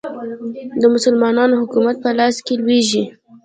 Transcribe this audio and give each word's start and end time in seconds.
د 0.81 0.83
مسلمانانو 0.95 1.59
حکومت 1.61 1.95
په 2.03 2.09
لاس 2.19 2.35
کې 2.45 2.53
لوبیږي. 2.59 3.03